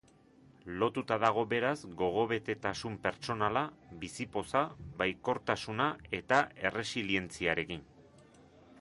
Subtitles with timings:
[0.83, 3.63] Lotuta dago beraz gogobetetasun pertsonala,
[4.05, 4.65] bizipoza,
[5.03, 5.93] baikortasuna
[6.23, 7.89] eta erresilientziarekin.